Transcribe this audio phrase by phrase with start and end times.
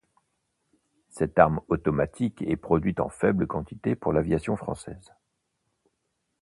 [1.09, 5.13] Cette arme automatique est produite en faible quantité pour l'aviation française.